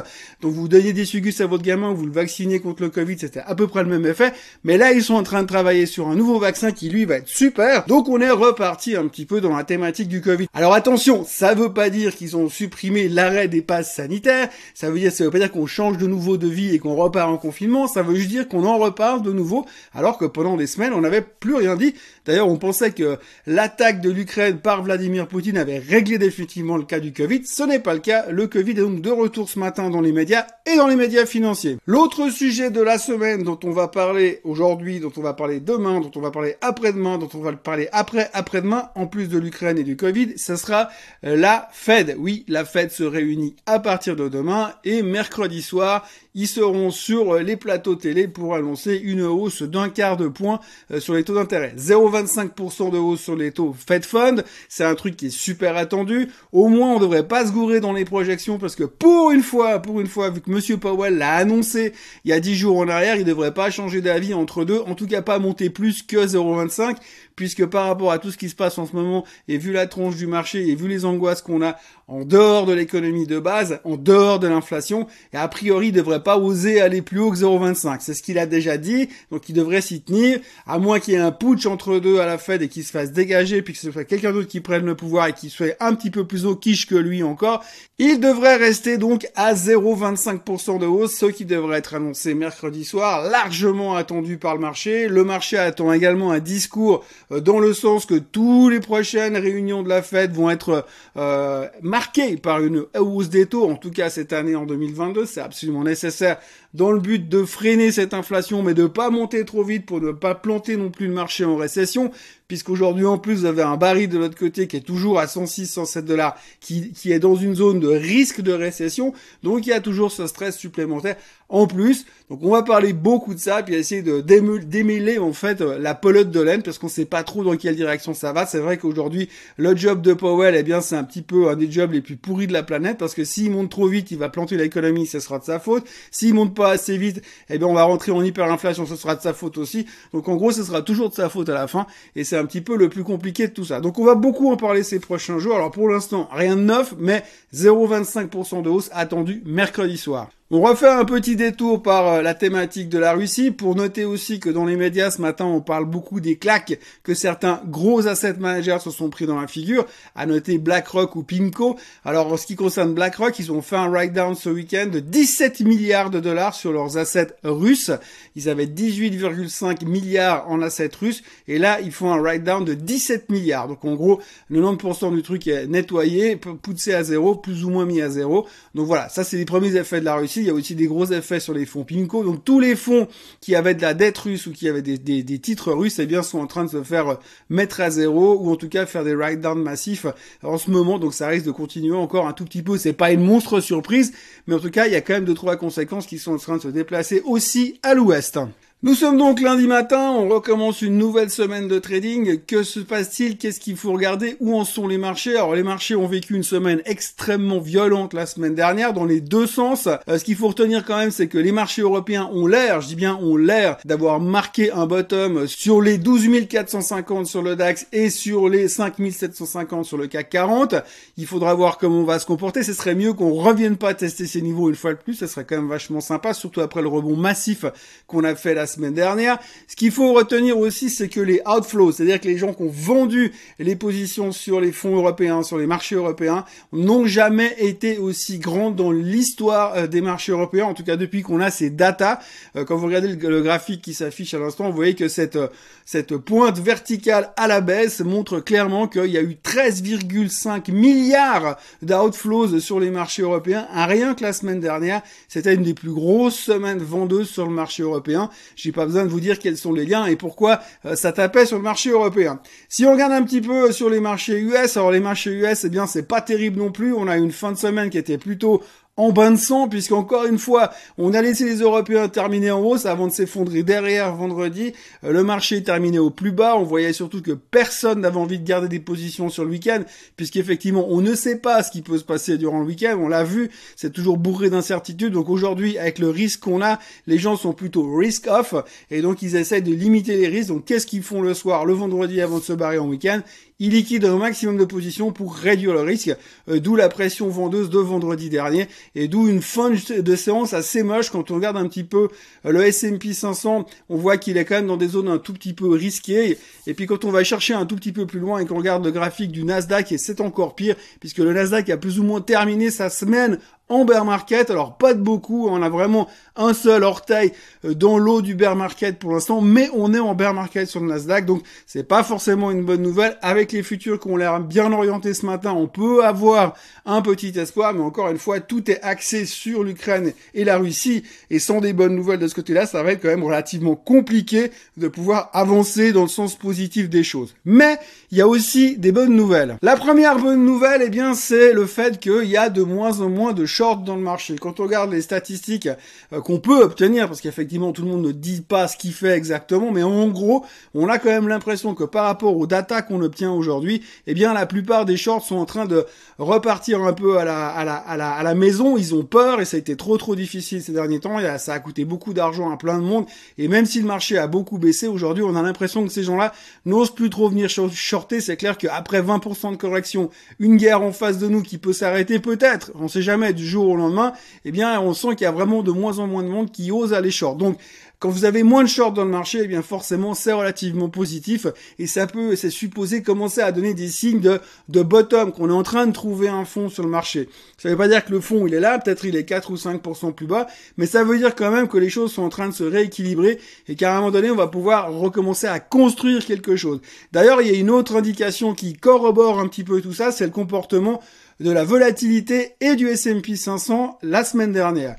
Donc 0.41 0.53
vous 0.53 0.67
donniez 0.67 0.93
des 0.93 1.05
Sugus 1.05 1.39
à 1.39 1.45
votre 1.45 1.63
gamin, 1.63 1.93
vous 1.93 2.07
le 2.07 2.11
vaccinez 2.11 2.59
contre 2.59 2.81
le 2.81 2.89
Covid, 2.89 3.19
c'était 3.19 3.43
à 3.45 3.53
peu 3.53 3.67
près 3.67 3.83
le 3.83 3.89
même 3.89 4.05
effet. 4.07 4.33
Mais 4.63 4.77
là, 4.77 4.91
ils 4.91 5.03
sont 5.03 5.13
en 5.13 5.23
train 5.23 5.43
de 5.43 5.47
travailler 5.47 5.85
sur 5.85 6.07
un 6.07 6.15
nouveau 6.15 6.39
vaccin 6.39 6.46
qui 6.51 6.89
lui 6.89 7.05
va 7.05 7.15
être 7.15 7.27
super. 7.27 7.85
Donc 7.85 8.09
on 8.09 8.21
est 8.21 8.31
reparti 8.31 8.95
un 8.95 9.07
petit 9.07 9.25
peu 9.25 9.41
dans 9.41 9.55
la 9.55 9.63
thématique 9.63 10.07
du 10.07 10.21
Covid. 10.21 10.47
Alors 10.53 10.73
attention, 10.73 11.25
ça 11.27 11.53
veut 11.53 11.73
pas 11.73 11.89
dire 11.89 12.15
qu'ils 12.15 12.37
ont 12.37 12.49
supprimé 12.49 13.07
l'arrêt 13.07 13.47
des 13.47 13.61
passes 13.61 13.93
sanitaires. 13.93 14.49
Ça 14.73 14.89
veut 14.89 14.99
dire, 14.99 15.11
ça 15.11 15.23
veut 15.23 15.31
pas 15.31 15.39
dire 15.39 15.51
qu'on 15.51 15.65
change 15.65 15.97
de 15.97 16.07
nouveau 16.07 16.37
de 16.37 16.47
vie 16.47 16.73
et 16.73 16.79
qu'on 16.79 16.95
repart 16.95 17.29
en 17.29 17.37
confinement. 17.37 17.87
Ça 17.87 18.01
veut 18.01 18.15
juste 18.15 18.29
dire 18.29 18.47
qu'on 18.47 18.65
en 18.65 18.77
reparle 18.77 19.21
de 19.21 19.31
nouveau, 19.31 19.65
alors 19.93 20.17
que 20.17 20.25
pendant 20.25 20.57
des 20.57 20.67
semaines, 20.67 20.93
on 20.93 21.01
n'avait 21.01 21.21
plus 21.21 21.55
rien 21.55 21.75
dit. 21.75 21.93
D'ailleurs, 22.25 22.49
on 22.49 22.57
pensait 22.57 22.91
que 22.91 23.17
l'attaque 23.45 24.01
de 24.01 24.09
l'Ukraine 24.09 24.59
par 24.59 24.83
Vladimir 24.83 25.27
Poutine 25.27 25.57
avait 25.57 25.79
réglé 25.79 26.17
définitivement 26.17 26.77
le 26.77 26.83
cas 26.83 26.99
du 26.99 27.13
Covid. 27.13 27.45
Ce 27.45 27.63
n'est 27.63 27.79
pas 27.79 27.93
le 27.93 27.99
cas. 27.99 28.25
Le 28.29 28.47
Covid 28.47 28.71
est 28.71 28.75
donc 28.75 29.01
de 29.01 29.11
retour 29.11 29.49
ce 29.49 29.59
matin 29.59 29.89
dans 29.89 30.01
les 30.01 30.11
médias 30.11 30.45
et 30.65 30.75
dans 30.75 30.87
les 30.87 30.95
médias 30.95 31.25
financiers. 31.25 31.77
L'autre 31.85 32.29
sujet 32.29 32.69
de 32.69 32.81
la 32.81 32.97
semaine 32.97 33.43
dont 33.43 33.59
on 33.63 33.71
va 33.71 33.87
parler 33.87 34.41
aujourd'hui, 34.43 34.99
dont 34.99 35.11
on 35.15 35.21
va 35.21 35.33
parler 35.33 35.59
demain, 35.59 35.99
dont 36.01 36.11
on 36.15 36.21
va 36.21 36.26
parler 36.31 36.55
après-demain, 36.61 37.17
dont 37.17 37.29
on 37.33 37.39
va 37.39 37.53
parler 37.53 37.89
après 37.91 38.29
après-demain, 38.33 38.89
en 38.95 39.07
plus 39.07 39.27
de 39.27 39.37
l'Ukraine 39.37 39.77
et 39.77 39.83
du 39.83 39.97
Covid, 39.97 40.37
ce 40.37 40.55
sera 40.55 40.89
euh, 41.23 41.35
la 41.35 41.69
Fed. 41.71 42.15
Oui, 42.17 42.45
la 42.47 42.65
Fed 42.65 42.91
se 42.91 43.03
réunit 43.03 43.55
à 43.65 43.79
partir 43.79 44.15
de 44.15 44.29
demain 44.29 44.73
et 44.83 45.01
mercredi 45.01 45.61
soir, 45.61 46.07
ils 46.39 46.47
seront 46.47 46.91
sur 46.91 47.39
les 47.39 47.57
plateaux 47.57 47.95
télé 47.95 48.27
pour 48.27 48.53
annoncer 48.53 49.01
une 49.03 49.23
hausse 49.23 49.63
d'un 49.63 49.89
quart 49.89 50.17
de 50.17 50.27
point 50.27 50.59
euh, 50.91 50.99
sur 50.99 51.15
les 51.15 51.23
taux 51.23 51.33
d'intérêt. 51.33 51.73
0,25% 51.77 52.91
de 52.91 52.97
hausse 52.97 53.21
sur 53.21 53.35
les 53.35 53.51
taux 53.51 53.73
Fed 53.73 54.05
Fund, 54.05 54.43
c'est 54.69 54.83
un 54.83 54.93
truc 54.93 55.15
qui 55.15 55.27
est 55.27 55.29
super 55.31 55.75
attendu. 55.77 56.29
Au 56.51 56.67
moins, 56.67 56.95
on 56.95 56.99
devrait 56.99 57.27
pas 57.27 57.45
se 57.47 57.51
gourer 57.51 57.79
dans 57.79 57.93
les 57.93 58.05
projections 58.05 58.59
parce 58.59 58.75
que 58.75 58.83
pour 58.83 59.31
une 59.31 59.41
fois, 59.41 59.79
pour 59.79 59.99
une 59.99 60.07
fois, 60.07 60.29
vu 60.29 60.41
que 60.41 60.51
Monsieur 60.51 60.77
Powell 60.77 61.17
l'a 61.17 61.33
annoncé 61.35 61.93
il 62.23 62.29
y 62.29 62.33
a 62.33 62.39
10 62.39 62.55
jours 62.55 62.77
en 62.77 62.87
arrière, 62.87 63.15
il 63.15 63.25
devrait 63.25 63.53
pas 63.53 63.71
changer 63.71 64.01
d'avis 64.01 64.33
entre 64.33 64.63
deux, 64.63 64.81
en 64.85 64.95
tout 64.95 65.07
cas 65.07 65.21
pas 65.21 65.39
monter 65.39 65.69
plus 65.69 66.03
que 66.03 66.16
0,25 66.25 66.99
puisque 67.37 67.65
par 67.65 67.87
rapport 67.87 68.11
à 68.11 68.17
tout 68.19 68.31
ce 68.31 68.37
qui 68.37 68.49
se 68.49 68.55
passe 68.55 68.77
en 68.77 68.85
ce 68.85 68.93
moment, 68.93 69.23
et 69.47 69.57
vu 69.57 69.71
la 69.71 69.87
tronche 69.87 70.17
du 70.17 70.27
marché, 70.27 70.67
et 70.67 70.75
vu 70.75 70.89
les 70.89 71.05
angoisses 71.05 71.41
qu'on 71.41 71.61
a 71.61 71.77
en 72.09 72.25
dehors 72.25 72.65
de 72.65 72.73
l'économie 72.73 73.27
de 73.27 73.39
base, 73.39 73.79
en 73.83 73.95
dehors 73.95 74.39
de 74.39 74.47
l'inflation, 74.47 75.07
et 75.33 75.37
a 75.37 75.47
priori 75.47 75.87
il 75.87 75.91
devrait 75.91 76.23
pas 76.23 76.37
oser 76.37 76.81
aller 76.81 77.01
plus 77.01 77.19
haut 77.19 77.31
que 77.31 77.37
0,25. 77.37 77.99
C'est 77.99 78.15
ce 78.15 78.23
qu'il 78.23 78.39
a 78.39 78.45
déjà 78.45 78.77
dit, 78.77 79.09
donc 79.31 79.47
il 79.49 79.53
devrait 79.53 79.81
s'y 79.81 80.01
tenir, 80.01 80.39
à 80.65 80.79
moins 80.79 80.99
qu'il 80.99 81.13
y 81.13 81.17
ait 81.17 81.21
un 81.21 81.31
putsch 81.31 81.67
entre 81.67 81.99
deux 81.99 82.19
à 82.19 82.25
la 82.25 82.39
Fed 82.39 82.61
et 82.63 82.69
qu'il 82.69 82.83
se 82.83 82.91
fasse 82.91 83.11
dégager, 83.11 83.61
puis 83.61 83.73
que 83.73 83.79
ce 83.79 83.91
soit 83.91 84.03
quelqu'un 84.03 84.31
d'autre 84.31 84.47
qui 84.47 84.59
prenne 84.59 84.85
le 84.85 84.95
pouvoir 84.95 85.27
et 85.27 85.33
qui 85.33 85.49
soit 85.49 85.75
un 85.79 85.93
petit 85.93 86.09
peu 86.09 86.25
plus 86.25 86.45
au 86.47 86.55
quiche 86.55 86.87
que 86.87 86.95
lui 86.95 87.21
encore, 87.21 87.63
il 87.99 88.19
devrait 88.19 88.55
rester 88.55 88.97
donc 88.97 89.27
à 89.35 89.53
0,25% 89.53 90.79
de 90.79 90.87
hausse, 90.87 91.15
ce 91.15 91.27
qui 91.27 91.45
devrait 91.45 91.77
être 91.77 91.93
annoncé 91.93 92.33
mercredi 92.33 92.83
soir, 92.83 93.29
largement 93.29 93.95
attendu 93.95 94.37
par 94.37 94.55
le 94.55 94.61
marché. 94.61 95.07
Le 95.07 95.23
marché 95.23 95.57
attend 95.57 95.93
également 95.93 96.31
un 96.31 96.39
discours 96.39 97.03
dans 97.29 97.59
le 97.59 97.73
sens 97.73 98.05
que 98.05 98.15
tous 98.15 98.69
les 98.69 98.79
prochaines 98.79 99.35
réunions 99.35 99.83
de 99.83 99.89
la 99.89 100.01
Fed 100.01 100.31
vont 100.33 100.49
être 100.49 100.85
euh, 101.17 101.67
marquées 101.81 102.37
par 102.37 102.61
une 102.63 102.85
hausse 102.97 103.29
des 103.29 103.45
taux, 103.45 103.69
en 103.69 103.75
tout 103.75 103.91
cas 103.91 104.09
cette 104.09 104.31
année 104.31 104.55
en 104.55 104.65
2022, 104.65 105.25
c'est 105.25 105.41
absolument 105.41 105.83
nécessaire 105.83 106.37
dans 106.73 106.91
le 106.91 106.99
but 106.99 107.27
de 107.27 107.43
freiner 107.43 107.91
cette 107.91 108.13
inflation, 108.13 108.63
mais 108.63 108.73
de 108.73 108.85
pas 108.85 109.09
monter 109.09 109.43
trop 109.45 109.63
vite 109.63 109.85
pour 109.85 109.99
ne 109.99 110.11
pas 110.11 110.35
planter 110.35 110.77
non 110.77 110.89
plus 110.89 111.07
le 111.07 111.13
marché 111.13 111.43
en 111.43 111.57
récession, 111.57 112.11
puisqu'aujourd'hui 112.47 113.05
en 113.05 113.17
plus 113.17 113.39
vous 113.39 113.45
avez 113.45 113.63
un 113.63 113.77
baril 113.77 114.09
de 114.09 114.17
l'autre 114.17 114.37
côté 114.37 114.67
qui 114.67 114.77
est 114.77 114.81
toujours 114.81 115.19
à 115.19 115.27
106, 115.27 115.67
107 115.67 116.05
dollars, 116.05 116.35
qui, 116.59 116.91
qui 116.91 117.11
est 117.11 117.19
dans 117.19 117.35
une 117.35 117.55
zone 117.55 117.79
de 117.79 117.87
risque 117.87 118.41
de 118.41 118.53
récession, 118.53 119.13
donc 119.43 119.65
il 119.65 119.69
y 119.69 119.73
a 119.73 119.81
toujours 119.81 120.11
ce 120.11 120.27
stress 120.27 120.57
supplémentaire 120.57 121.15
en 121.49 121.67
plus. 121.67 122.05
Donc 122.29 122.39
on 122.43 122.51
va 122.51 122.61
parler 122.61 122.91
beaucoup 122.91 123.33
de 123.33 123.39
ça, 123.39 123.63
puis 123.63 123.75
essayer 123.75 124.01
de 124.01 124.19
démêler 124.19 125.17
en 125.17 125.31
fait 125.31 125.61
euh, 125.61 125.79
la 125.79 125.95
pelote 125.95 126.29
de 126.29 126.41
laine, 126.41 126.61
parce 126.61 126.77
qu'on 126.77 126.89
sait 126.89 127.05
pas 127.05 127.23
trop 127.23 127.43
dans 127.43 127.55
quelle 127.55 127.75
direction 127.75 128.13
ça 128.13 128.33
va. 128.33 128.45
C'est 128.45 128.59
vrai 128.59 128.77
qu'aujourd'hui 128.77 129.29
le 129.55 129.75
job 129.75 130.01
de 130.01 130.13
Powell, 130.13 130.55
eh 130.55 130.63
bien 130.63 130.81
c'est 130.81 130.95
un 130.95 131.03
petit 131.03 131.21
peu 131.21 131.49
un 131.49 131.55
des 131.55 131.71
jobs 131.71 131.91
les 131.91 132.01
plus 132.01 132.17
pourris 132.17 132.47
de 132.47 132.53
la 132.53 132.63
planète, 132.63 132.97
parce 132.97 133.13
que 133.13 133.23
s'il 133.23 133.51
monte 133.51 133.69
trop 133.69 133.87
vite, 133.87 134.11
il 134.11 134.17
va 134.17 134.29
planter 134.29 134.57
l'économie, 134.57 135.07
ce 135.07 135.19
sera 135.19 135.39
de 135.39 135.45
sa 135.45 135.59
faute. 135.59 135.85
S'il 136.11 136.33
monte 136.33 136.53
pas 136.53 136.71
assez 136.71 136.97
vite, 136.97 137.21
eh 137.49 137.57
bien 137.57 137.67
on 137.67 137.73
va 137.73 137.83
rentrer 137.83 138.11
en 138.11 138.21
hyperinflation, 138.21 138.85
ce 138.85 138.95
sera 138.95 139.15
de 139.15 139.21
sa 139.21 139.33
faute 139.33 139.57
aussi. 139.57 139.85
Donc 140.13 140.27
en 140.27 140.35
gros, 140.35 140.51
ce 140.51 140.63
sera 140.63 140.81
toujours 140.81 141.09
de 141.09 141.15
sa 141.15 141.29
faute 141.29 141.47
à 141.47 141.53
la 141.53 141.67
fin, 141.67 141.87
et 142.15 142.25
c'est 142.25 142.36
un 142.37 142.45
petit 142.45 142.61
peu 142.61 142.77
le 142.77 142.89
plus 142.89 143.03
compliqué 143.03 143.47
de 143.47 143.53
tout 143.53 143.65
ça. 143.65 143.81
Donc 143.81 143.99
on 143.99 144.05
va 144.05 144.15
beaucoup 144.15 144.51
en 144.51 144.57
parler 144.57 144.83
ces 144.83 144.99
prochains 144.99 145.39
jours. 145.39 145.55
Alors 145.55 145.71
pour 145.71 145.89
l'instant, 145.89 146.29
rien 146.31 146.55
de 146.55 146.61
neuf, 146.61 146.93
mais 146.97 147.23
0,25% 147.53 148.61
de 148.61 148.69
hausse 148.69 148.89
attendue 148.93 149.41
mercredi 149.45 149.97
soir. 149.97 150.29
On 150.49 150.61
refait 150.61 150.87
un 150.87 151.03
petit 151.03 151.35
détour 151.35 151.83
par 151.83 152.07
euh, 152.07 152.21
la 152.21 152.33
thématique 152.33 152.87
de 152.87 152.97
la 152.97 153.11
Russie 153.11 153.51
pour 153.51 153.75
noter 153.75 154.05
aussi 154.05 154.39
que 154.39 154.49
dans 154.49 154.63
les 154.63 154.77
médias 154.77 155.11
ce 155.11 155.21
matin 155.21 155.43
on 155.43 155.59
parle 155.59 155.83
beaucoup 155.83 156.21
des 156.21 156.37
claques 156.37 156.79
que 157.03 157.13
certains 157.13 157.61
gros 157.65 158.07
asset 158.07 158.35
managers 158.35 158.77
se 158.81 158.89
sont 158.89 159.09
pris 159.09 159.25
dans 159.25 159.41
la 159.41 159.47
figure, 159.47 159.85
à 160.15 160.25
noter 160.25 160.57
BlackRock 160.57 161.17
ou 161.17 161.23
Pinco. 161.23 161.75
Alors 162.05 162.31
en 162.31 162.37
ce 162.37 162.45
qui 162.45 162.55
concerne 162.55 162.93
BlackRock, 162.93 163.37
ils 163.39 163.51
ont 163.51 163.61
fait 163.61 163.75
un 163.75 163.89
write-down 163.89 164.35
ce 164.35 164.47
week-end 164.47 164.85
de 164.85 165.01
17 165.01 165.59
milliards 165.59 166.11
de 166.11 166.21
dollars 166.21 166.55
sur 166.55 166.71
leurs 166.71 166.97
assets 166.97 167.35
russes. 167.43 167.91
Ils 168.37 168.47
avaient 168.47 168.67
18,5 168.67 169.85
milliards 169.85 170.49
en 170.49 170.61
assets 170.61 170.91
russes 170.97 171.23
et 171.49 171.57
là 171.57 171.81
ils 171.81 171.91
font 171.91 172.13
un 172.13 172.21
write-down 172.21 172.63
de 172.63 172.73
17 172.73 173.29
milliards. 173.31 173.67
Donc 173.67 173.83
en 173.83 173.95
gros 173.95 174.21
90% 174.49 175.13
du 175.13 175.23
truc 175.23 175.45
est 175.47 175.67
nettoyé, 175.67 176.37
poussé 176.37 176.93
à 176.93 177.03
zéro, 177.03 177.35
plus 177.35 177.65
ou 177.65 177.69
moins 177.69 177.85
mis 177.85 178.01
à 178.01 178.09
zéro. 178.09 178.47
Donc 178.75 178.87
voilà, 178.87 179.09
ça 179.09 179.25
c'est 179.25 179.35
les 179.35 179.43
premiers 179.43 179.75
effets 179.75 179.99
de 179.99 180.05
la 180.05 180.15
Russie 180.15 180.36
il 180.41 180.47
y 180.47 180.49
a 180.49 180.53
aussi 180.53 180.75
des 180.75 180.87
gros 180.87 181.05
effets 181.05 181.39
sur 181.39 181.53
les 181.53 181.65
fonds 181.65 181.83
Pinko. 181.83 182.23
Donc 182.23 182.43
tous 182.43 182.59
les 182.59 182.75
fonds 182.75 183.07
qui 183.41 183.55
avaient 183.55 183.75
de 183.75 183.81
la 183.81 183.93
dette 183.93 184.17
russe 184.17 184.47
ou 184.47 184.51
qui 184.51 184.67
avaient 184.67 184.81
des, 184.81 185.39
titres 185.39 185.71
russes, 185.71 185.99
eh 185.99 186.05
bien, 186.05 186.23
sont 186.23 186.39
en 186.39 186.47
train 186.47 186.65
de 186.65 186.69
se 186.69 186.83
faire 186.83 187.07
euh, 187.09 187.15
mettre 187.49 187.81
à 187.81 187.89
zéro 187.89 188.37
ou 188.39 188.51
en 188.51 188.55
tout 188.55 188.69
cas 188.69 188.85
faire 188.85 189.03
des 189.03 189.15
write-downs 189.15 189.61
massifs 189.61 190.05
euh, 190.05 190.11
en 190.43 190.57
ce 190.57 190.69
moment. 190.71 190.99
Donc 190.99 191.13
ça 191.13 191.27
risque 191.27 191.45
de 191.45 191.51
continuer 191.51 191.95
encore 191.95 192.27
un 192.27 192.33
tout 192.33 192.45
petit 192.45 192.63
peu. 192.63 192.77
C'est 192.77 192.93
pas 192.93 193.11
une 193.11 193.23
monstre 193.23 193.59
surprise, 193.59 194.13
mais 194.47 194.55
en 194.55 194.59
tout 194.59 194.71
cas, 194.71 194.87
il 194.87 194.93
y 194.93 194.95
a 194.95 195.01
quand 195.01 195.13
même 195.13 195.25
deux 195.25 195.33
trois 195.33 195.55
conséquences 195.55 196.05
qui 196.05 196.19
sont 196.19 196.33
en 196.33 196.37
train 196.37 196.57
de 196.57 196.61
se 196.61 196.67
déplacer 196.67 197.21
aussi 197.25 197.79
à 197.83 197.93
l'ouest. 197.93 198.39
Nous 198.83 198.93
sommes 198.93 199.17
donc 199.17 199.41
lundi 199.41 199.65
matin, 199.65 200.11
on 200.11 200.29
recommence 200.29 200.83
une 200.83 200.99
nouvelle 200.99 201.31
semaine 201.31 201.67
de 201.67 201.79
trading. 201.79 202.39
Que 202.45 202.61
se 202.61 202.79
passe-t-il? 202.79 203.39
Qu'est-ce 203.39 203.59
qu'il 203.59 203.75
faut 203.75 203.91
regarder? 203.91 204.37
Où 204.39 204.55
en 204.55 204.65
sont 204.65 204.87
les 204.87 204.99
marchés? 204.99 205.35
Alors 205.35 205.55
les 205.55 205.63
marchés 205.63 205.95
ont 205.95 206.05
vécu 206.05 206.35
une 206.35 206.43
semaine 206.43 206.83
extrêmement 206.85 207.57
violente 207.57 208.13
la 208.13 208.27
semaine 208.27 208.53
dernière 208.53 208.93
dans 208.93 209.03
les 209.05 209.19
deux 209.19 209.47
sens. 209.47 209.87
Euh, 209.87 210.19
ce 210.19 210.23
qu'il 210.23 210.35
faut 210.35 210.49
retenir 210.49 210.85
quand 210.85 210.95
même, 210.95 211.09
c'est 211.09 211.25
que 211.25 211.39
les 211.39 211.51
marchés 211.51 211.81
européens 211.81 212.29
ont 212.31 212.45
l'air, 212.45 212.81
je 212.81 212.89
dis 212.89 212.95
bien 212.95 213.15
ont 213.15 213.35
l'air, 213.35 213.77
d'avoir 213.83 214.19
marqué 214.19 214.71
un 214.71 214.85
bottom 214.85 215.47
sur 215.47 215.81
les 215.81 215.97
12 215.97 216.45
450 216.47 217.25
sur 217.25 217.41
le 217.41 217.55
DAX 217.55 217.87
et 217.93 218.11
sur 218.11 218.47
les 218.47 218.67
5 218.67 218.93
750 219.11 219.85
sur 219.85 219.97
le 219.97 220.05
CAC 220.05 220.29
40. 220.29 220.75
Il 221.17 221.25
faudra 221.25 221.55
voir 221.55 221.79
comment 221.79 222.01
on 222.01 222.05
va 222.05 222.19
se 222.19 222.27
comporter. 222.27 222.61
Ce 222.61 222.73
serait 222.73 222.93
mieux 222.93 223.13
qu'on 223.13 223.33
revienne 223.33 223.77
pas 223.77 223.95
tester 223.95 224.27
ces 224.27 224.43
niveaux 224.43 224.69
une 224.69 224.75
fois 224.75 224.93
de 224.93 224.99
plus. 224.99 225.15
Ce 225.15 225.25
serait 225.25 225.45
quand 225.45 225.55
même 225.55 225.67
vachement 225.67 225.99
sympa, 225.99 226.35
surtout 226.35 226.61
après 226.61 226.83
le 226.83 226.89
rebond 226.89 227.15
massif 227.15 227.65
qu'on 228.05 228.23
a 228.23 228.35
fait 228.35 228.53
la 228.53 228.66
semaine 228.67 228.93
dernière. 228.93 229.39
Ce 229.67 229.75
qu'il 229.75 229.91
faut 229.91 230.13
retenir 230.13 230.57
aussi, 230.57 230.89
c'est 230.89 231.09
que 231.09 231.19
les 231.19 231.41
outflows, 231.47 231.91
c'est-à-dire 231.91 232.19
que 232.19 232.27
les 232.27 232.37
gens 232.37 232.53
qui 232.53 232.63
ont 232.63 232.71
vendu 232.71 233.31
les 233.59 233.75
positions 233.75 234.31
sur 234.31 234.61
les 234.61 234.71
fonds 234.71 234.95
européens, 234.95 235.43
sur 235.43 235.57
les 235.57 235.67
marchés 235.67 235.95
européens, 235.95 236.45
n'ont 236.71 237.05
jamais 237.05 237.55
été 237.59 237.97
aussi 237.97 238.39
grands 238.39 238.71
dans 238.71 238.91
l'histoire 238.91 239.75
euh, 239.75 239.87
des 239.87 240.01
marchés 240.01 240.31
européens, 240.31 240.65
en 240.65 240.73
tout 240.73 240.83
cas 240.83 240.95
depuis 240.95 241.21
qu'on 241.21 241.39
a 241.39 241.51
ces 241.51 241.69
datas. 241.69 242.19
Euh, 242.55 242.65
quand 242.65 242.75
vous 242.75 242.87
regardez 242.87 243.15
le, 243.15 243.41
graphique 243.41 243.81
qui 243.81 243.93
s'affiche 243.93 244.33
à 244.33 244.39
l'instant, 244.39 244.69
vous 244.69 244.75
voyez 244.75 244.95
que 244.95 245.07
cette, 245.07 245.35
euh, 245.35 245.47
cette 245.85 246.17
pointe 246.17 246.59
verticale 246.59 247.31
à 247.37 247.47
la 247.47 247.61
baisse 247.61 248.01
montre 248.01 248.39
clairement 248.39 248.87
qu'il 248.87 249.11
y 249.11 249.17
a 249.17 249.21
eu 249.21 249.37
13,5 249.43 250.71
milliards 250.71 251.57
d'outflows 251.81 252.59
sur 252.59 252.79
les 252.79 252.91
marchés 252.91 253.21
européens, 253.21 253.67
rien 253.73 254.13
que 254.13 254.23
la 254.23 254.33
semaine 254.33 254.59
dernière. 254.59 255.01
C'était 255.27 255.53
une 255.53 255.63
des 255.63 255.73
plus 255.73 255.91
grosses 255.91 256.35
semaines 256.35 256.79
vendeuses 256.79 257.29
sur 257.29 257.45
le 257.45 257.51
marché 257.51 257.83
européen. 257.83 258.29
J'ai 258.57 258.71
pas 258.71 258.85
besoin 258.85 259.03
de 259.03 259.09
vous 259.09 259.19
dire 259.19 259.37
quels 259.37 259.55
sont 259.55 259.71
les 259.71 259.85
liens 259.85 260.07
et 260.07 260.15
pourquoi 260.15 260.59
euh, 260.85 260.95
ça 260.95 261.11
tapait 261.11 261.45
sur 261.45 261.57
le 261.57 261.63
marché 261.63 261.91
européen. 261.91 262.41
Si 262.69 262.85
on 262.85 262.91
regarde 262.91 263.13
un 263.13 263.21
petit 263.21 263.39
peu 263.39 263.71
sur 263.71 263.87
les 263.87 263.99
marchés 263.99 264.39
US, 264.39 264.75
alors 264.75 264.91
les 264.91 264.99
marchés 264.99 265.31
US, 265.31 265.63
eh 265.63 265.69
bien 265.69 265.85
c'est 265.85 266.07
pas 266.07 266.21
terrible 266.21 266.57
non 266.57 266.71
plus. 266.71 266.91
On 266.91 267.07
a 267.07 267.17
une 267.17 267.31
fin 267.31 267.51
de 267.51 267.57
semaine 267.57 267.91
qui 267.91 267.99
était 267.99 268.17
plutôt 268.17 268.63
en 268.97 269.11
bain 269.11 269.31
de 269.31 269.37
sang, 269.37 269.69
puisqu'encore 269.69 270.25
une 270.25 270.39
fois, 270.39 270.71
on 270.97 271.13
a 271.13 271.21
laissé 271.21 271.45
les 271.45 271.57
Européens 271.57 272.09
terminer 272.09 272.51
en 272.51 272.61
hausse 272.61 272.87
avant 272.87 273.07
de 273.07 273.11
s'effondrer 273.11 273.61
derrière 273.61 274.15
vendredi. 274.15 274.73
Euh, 275.03 275.11
le 275.11 275.23
marché 275.23 275.57
est 275.57 275.61
terminé 275.61 275.99
au 275.99 276.09
plus 276.09 276.31
bas. 276.31 276.57
On 276.57 276.63
voyait 276.63 276.93
surtout 276.93 277.21
que 277.21 277.31
personne 277.31 278.01
n'avait 278.01 278.17
envie 278.17 278.39
de 278.39 278.45
garder 278.45 278.67
des 278.67 278.79
positions 278.79 279.29
sur 279.29 279.43
le 279.43 279.51
week-end, 279.51 279.83
puisqu'effectivement, 280.15 280.87
on 280.89 281.01
ne 281.01 281.13
sait 281.13 281.37
pas 281.37 281.61
ce 281.61 281.71
qui 281.71 281.83
peut 281.83 281.97
se 281.97 282.03
passer 282.03 282.37
durant 282.37 282.59
le 282.59 282.65
week-end. 282.65 282.97
On 282.99 283.07
l'a 283.07 283.23
vu, 283.23 283.51
c'est 283.75 283.93
toujours 283.93 284.17
bourré 284.17 284.49
d'incertitudes. 284.49 285.13
Donc 285.13 285.29
aujourd'hui, 285.29 285.77
avec 285.77 285.99
le 285.99 286.09
risque 286.09 286.39
qu'on 286.41 286.61
a, 286.61 286.79
les 287.05 287.19
gens 287.19 287.37
sont 287.37 287.53
plutôt 287.53 287.95
risk-off, 287.95 288.55
et 288.89 289.01
donc 289.01 289.21
ils 289.21 289.35
essayent 289.35 289.61
de 289.61 289.73
limiter 289.73 290.17
les 290.17 290.27
risques. 290.27 290.49
Donc 290.49 290.65
qu'est-ce 290.65 290.87
qu'ils 290.87 291.03
font 291.03 291.21
le 291.21 291.35
soir, 291.35 291.65
le 291.65 291.73
vendredi 291.73 292.19
avant 292.19 292.39
de 292.39 292.43
se 292.43 292.53
barrer 292.53 292.79
en 292.79 292.87
week-end? 292.87 293.21
Il 293.59 293.71
liquide 293.71 294.05
un 294.05 294.17
maximum 294.17 294.57
de 294.57 294.65
positions 294.65 295.11
pour 295.11 295.35
réduire 295.35 295.73
le 295.73 295.81
risque, 295.81 296.15
euh, 296.49 296.59
d'où 296.59 296.75
la 296.75 296.89
pression 296.89 297.27
vendeuse 297.27 297.69
de 297.69 297.79
vendredi 297.79 298.29
dernier, 298.29 298.67
et 298.95 299.07
d'où 299.07 299.27
une 299.27 299.41
fin 299.41 299.71
de 299.71 300.15
séance 300.15 300.53
assez 300.53 300.83
moche 300.83 301.09
quand 301.09 301.31
on 301.31 301.35
regarde 301.35 301.57
un 301.57 301.67
petit 301.67 301.83
peu 301.83 302.09
euh, 302.45 302.51
le 302.51 302.63
S&P 302.63 303.13
500, 303.13 303.65
on 303.89 303.97
voit 303.97 304.17
qu'il 304.17 304.37
est 304.37 304.45
quand 304.45 304.55
même 304.55 304.67
dans 304.67 304.77
des 304.77 304.89
zones 304.89 305.07
un 305.07 305.17
tout 305.17 305.33
petit 305.33 305.53
peu 305.53 305.69
risquées, 305.69 306.37
et 306.67 306.73
puis 306.73 306.85
quand 306.85 307.05
on 307.05 307.11
va 307.11 307.23
chercher 307.23 307.53
un 307.53 307.65
tout 307.65 307.75
petit 307.75 307.91
peu 307.91 308.05
plus 308.05 308.19
loin 308.19 308.39
et 308.39 308.45
qu'on 308.45 308.57
regarde 308.57 308.85
le 308.85 308.91
graphique 308.91 309.31
du 309.31 309.43
Nasdaq, 309.43 309.91
et 309.91 309.97
c'est 309.97 310.21
encore 310.21 310.55
pire, 310.55 310.75
puisque 310.99 311.19
le 311.19 311.33
Nasdaq 311.33 311.69
a 311.69 311.77
plus 311.77 311.99
ou 311.99 312.03
moins 312.03 312.21
terminé 312.21 312.69
sa 312.69 312.89
semaine 312.89 313.39
en 313.69 313.85
bear 313.85 314.05
market. 314.05 314.49
Alors 314.49 314.77
pas 314.77 314.93
de 314.93 315.01
beaucoup, 315.01 315.47
on 315.47 315.61
a 315.61 315.69
vraiment 315.69 316.07
un 316.35 316.53
seul 316.53 316.83
orteil 316.83 317.33
euh, 317.65 317.73
dans 317.73 317.97
l'eau 317.97 318.21
du 318.21 318.35
bear 318.35 318.55
market 318.55 318.99
pour 318.99 319.11
l'instant, 319.11 319.41
mais 319.41 319.69
on 319.73 319.93
est 319.93 319.99
en 319.99 320.13
bear 320.15 320.33
market 320.33 320.67
sur 320.67 320.79
le 320.79 320.87
Nasdaq, 320.87 321.25
donc 321.25 321.41
c'est 321.65 321.87
pas 321.87 322.03
forcément 322.03 322.51
une 322.51 322.63
bonne 322.63 322.81
nouvelle. 322.81 323.17
Avec 323.21 323.51
les 323.51 323.63
futurs 323.63 323.99
qui 323.99 324.07
ont 324.07 324.17
l'air 324.17 324.39
bien 324.39 324.71
orientés 324.71 325.13
ce 325.13 325.25
matin, 325.25 325.51
on 325.51 325.67
peut 325.67 326.03
avoir 326.05 326.55
un 326.85 327.01
petit 327.01 327.37
espoir, 327.37 327.73
mais 327.73 327.81
encore 327.81 328.09
une 328.09 328.17
fois, 328.17 328.39
tout 328.39 328.69
est 328.69 328.81
axé 328.81 329.25
sur 329.25 329.63
l'Ukraine 329.63 330.13
et 330.33 330.43
la 330.43 330.57
Russie, 330.57 331.03
et 331.29 331.39
sans 331.39 331.59
des 331.59 331.73
bonnes 331.73 331.95
nouvelles 331.95 332.19
de 332.19 332.27
ce 332.27 332.35
côté-là, 332.35 332.65
ça 332.65 332.83
va 332.83 332.91
être 332.91 333.01
quand 333.01 333.09
même 333.09 333.23
relativement 333.23 333.75
compliqué 333.75 334.51
de 334.77 334.87
pouvoir 334.87 335.29
avancer 335.33 335.91
dans 335.91 336.03
le 336.03 336.07
sens 336.07 336.35
positif 336.35 336.89
des 336.89 337.03
choses. 337.03 337.35
Mais 337.45 337.77
il 338.11 338.17
y 338.17 338.21
a 338.21 338.27
aussi 338.27 338.77
des 338.77 338.91
bonnes 338.91 339.15
nouvelles. 339.15 339.57
La 339.61 339.75
première 339.75 340.17
bonne 340.17 340.45
nouvelle, 340.45 340.81
eh 340.85 340.89
bien, 340.89 341.13
c'est 341.13 341.53
le 341.53 341.65
fait 341.65 341.99
qu'il 341.99 342.25
y 342.25 342.37
a 342.37 342.49
de 342.49 342.61
moins 342.61 343.01
en 343.01 343.09
moins 343.09 343.33
de 343.33 343.45
shorts 343.57 343.77
dans 343.77 343.95
le 343.95 344.01
marché. 344.01 344.35
Quand 344.39 344.59
on 344.59 344.63
regarde 344.63 344.91
les 344.91 345.01
statistiques 345.01 345.67
euh, 346.13 346.21
qu'on 346.21 346.39
peut 346.39 346.61
obtenir, 346.61 347.07
parce 347.07 347.21
qu'effectivement 347.21 347.71
tout 347.71 347.81
le 347.81 347.89
monde 347.89 348.05
ne 348.05 348.11
dit 348.11 348.41
pas 348.41 348.67
ce 348.67 348.77
qu'il 348.77 348.93
fait 348.93 349.17
exactement, 349.17 349.71
mais 349.71 349.81
en 349.81 350.07
gros, 350.09 350.45
on 350.75 350.87
a 350.89 350.99
quand 350.99 351.09
même 351.09 351.27
l'impression 351.27 351.73
que 351.73 351.83
par 351.83 352.05
rapport 352.05 352.37
aux 352.37 352.45
data 352.45 352.83
qu'on 352.83 353.01
obtient 353.01 353.31
aujourd'hui, 353.31 353.81
eh 354.05 354.13
bien, 354.13 354.33
la 354.33 354.45
plupart 354.45 354.85
des 354.85 354.95
shorts 354.95 355.23
sont 355.23 355.37
en 355.37 355.45
train 355.45 355.65
de 355.65 355.85
repartir 356.19 356.83
un 356.83 356.93
peu 356.93 357.17
à 357.17 357.25
la, 357.25 357.47
à 357.47 357.65
la, 357.65 357.75
à 357.75 357.97
la, 357.97 358.11
à 358.11 358.23
la 358.23 358.35
maison. 358.35 358.77
Ils 358.77 358.93
ont 358.93 359.03
peur 359.03 359.41
et 359.41 359.45
ça 359.45 359.57
a 359.57 359.59
été 359.59 359.75
trop 359.75 359.97
trop 359.97 360.15
difficile 360.15 360.61
ces 360.61 360.71
derniers 360.71 360.99
temps. 360.99 361.17
Ça 361.39 361.53
a 361.53 361.59
coûté 361.59 361.83
beaucoup 361.83 362.13
d'argent 362.13 362.51
à 362.51 362.57
plein 362.57 362.77
de 362.77 362.83
monde. 362.83 363.05
Et 363.39 363.47
même 363.47 363.65
si 363.65 363.79
le 363.79 363.87
marché 363.87 364.17
a 364.19 364.27
beaucoup 364.27 364.59
baissé 364.59 364.87
aujourd'hui, 364.87 365.23
on 365.23 365.35
a 365.35 365.41
l'impression 365.41 365.83
que 365.83 365.91
ces 365.91 366.03
gens-là 366.03 366.31
n'osent 366.65 366.93
plus 366.93 367.09
trop 367.09 367.29
venir 367.29 367.49
shorter. 367.49 368.21
C'est 368.21 368.37
clair 368.37 368.57
qu'après 368.57 369.01
20% 369.01 369.51
de 369.51 369.57
correction, 369.57 370.11
une 370.39 370.57
guerre 370.57 370.83
en 370.83 370.91
face 370.91 371.17
de 371.17 371.27
nous 371.27 371.41
qui 371.41 371.57
peut 371.57 371.73
s'arrêter 371.73 372.19
peut-être, 372.19 372.71
on 372.75 372.87
sait 372.87 373.01
jamais 373.01 373.33
du 373.33 373.46
jour 373.47 373.69
au 373.69 373.75
lendemain, 373.75 374.13
eh 374.45 374.51
bien, 374.51 374.79
on 374.79 374.93
sent 374.93 375.15
qu'il 375.15 375.25
y 375.25 375.27
a 375.27 375.31
vraiment 375.31 375.63
de 375.63 375.71
moins 375.71 375.99
en 375.99 376.07
moins 376.07 376.23
de 376.23 376.29
monde 376.29 376.51
qui 376.51 376.71
ose 376.71 376.93
aller 376.93 377.11
short. 377.11 377.37
Donc, 377.37 377.57
quand 377.99 378.09
vous 378.09 378.25
avez 378.25 378.43
moins 378.43 378.63
de 378.63 378.69
short 378.69 378.93
dans 378.93 379.05
le 379.05 379.11
marché, 379.11 379.39
eh 379.43 379.47
bien 379.47 379.61
forcément 379.61 380.13
c'est 380.13 380.31
relativement 380.31 380.89
positif 380.89 381.47
et 381.79 381.87
ça 381.87 382.05
peut, 382.05 382.35
c'est 382.35 382.51
supposé 382.51 383.01
commencer 383.01 383.41
à 383.41 383.51
donner 383.51 383.73
des 383.73 383.87
signes 383.87 384.19
de, 384.19 384.39
de 384.69 384.83
bottom, 384.83 385.31
qu'on 385.31 385.49
est 385.49 385.53
en 385.53 385.63
train 385.63 385.87
de 385.87 385.93
trouver 385.93 386.27
un 386.27 386.45
fond 386.45 386.69
sur 386.69 386.83
le 386.83 386.89
marché. 386.89 387.27
Ça 387.57 387.69
veut 387.69 387.77
pas 387.77 387.87
dire 387.87 388.05
que 388.05 388.11
le 388.11 388.21
fond 388.21 388.45
il 388.45 388.53
est 388.53 388.59
là, 388.59 388.77
peut-être 388.77 389.05
il 389.05 389.15
est 389.15 389.25
4 389.25 389.51
ou 389.51 389.55
5% 389.55 390.13
plus 390.13 390.27
bas, 390.27 390.47
mais 390.77 390.85
ça 390.85 391.03
veut 391.03 391.17
dire 391.17 391.33
quand 391.33 391.51
même 391.51 391.67
que 391.67 391.77
les 391.77 391.89
choses 391.89 392.11
sont 392.11 392.23
en 392.23 392.29
train 392.29 392.49
de 392.49 392.53
se 392.53 392.63
rééquilibrer 392.63 393.39
et 393.67 393.75
qu'à 393.75 393.93
un 393.93 393.99
moment 393.99 394.11
donné 394.11 394.29
on 394.29 394.35
va 394.35 394.47
pouvoir 394.47 394.93
recommencer 394.93 395.47
à 395.47 395.59
construire 395.59 396.23
quelque 396.23 396.55
chose. 396.55 396.81
D'ailleurs 397.13 397.41
il 397.41 397.47
y 397.47 397.55
a 397.55 397.57
une 397.57 397.71
autre 397.71 397.95
indication 397.95 398.53
qui 398.53 398.73
corrobore 398.73 399.39
un 399.39 399.47
petit 399.47 399.63
peu 399.63 399.81
tout 399.81 399.93
ça, 399.93 400.11
c'est 400.11 400.25
le 400.25 400.31
comportement 400.31 401.01
de 401.39 401.51
la 401.51 401.63
volatilité 401.63 402.55
et 402.61 402.75
du 402.75 402.87
S&P 402.89 403.35
500 403.35 403.99
la 404.03 404.23
semaine 404.23 404.51
dernière. 404.51 404.95